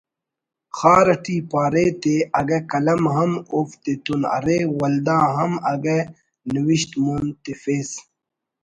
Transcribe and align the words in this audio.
خار 0.77 1.07
اٹی 1.13 1.37
پارے 1.51 1.85
تے 2.01 2.15
اگہ 2.39 2.59
قلم 2.71 3.01
ہم 3.15 3.31
اوفتتون 3.53 4.21
ارے 4.35 4.57
ولدا 4.79 5.17
ہم 5.37 5.51
اگہ 5.71 5.97
نوشت 6.53 6.91
مون 7.03 7.23
تفس 7.43 7.89